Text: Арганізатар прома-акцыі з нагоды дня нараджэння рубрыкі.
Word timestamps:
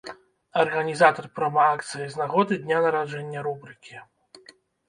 Арганізатар 0.61 1.27
прома-акцыі 1.35 2.07
з 2.15 2.21
нагоды 2.23 2.59
дня 2.65 2.81
нараджэння 2.87 3.47
рубрыкі. 3.49 3.95